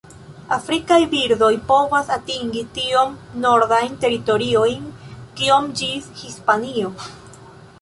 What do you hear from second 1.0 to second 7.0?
birdoj povas atingi tiom nordajn teritoriojn kiom ĝis Hispanio.